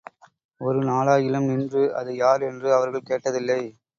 ஒரு 0.61 0.79
நாளாகிலும் 0.83 1.45
நின்று, 1.45 1.93
அது 1.93 2.15
யார் 2.15 2.41
என்று 2.41 2.69
அவர்கள் 2.73 3.09
கேட்டதில்லை. 3.09 3.61